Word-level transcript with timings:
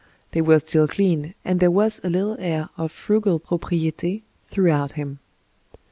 They 0.31 0.41
were 0.41 0.57
still 0.57 0.87
clean, 0.87 1.35
and 1.45 1.59
there 1.59 1.69
was 1.69 2.01
a 2.03 2.09
little 2.09 2.35
air 2.39 2.69
of 2.75 2.91
frugal 2.91 3.37
propriety 3.37 4.23
throughout 4.49 4.93
him. 4.93 5.19